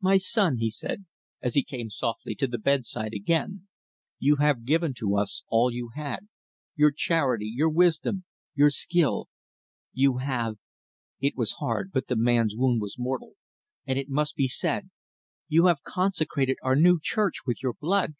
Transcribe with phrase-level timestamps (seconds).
[0.00, 1.04] "My son," he said,
[1.42, 3.68] as he came softly to the bedside again,
[4.18, 6.26] "you have given to us all you had
[6.74, 9.28] your charity, your wisdom, your skill.
[9.92, 10.56] You have"
[11.20, 13.34] it was hard, but the man's wound was mortal,
[13.86, 14.88] and it must be said
[15.48, 18.14] "you have consecrated our new church with your blood.